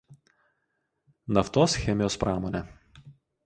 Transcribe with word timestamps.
Naftos 1.39 1.77
chemijos 1.85 2.19
pramonė. 2.27 2.67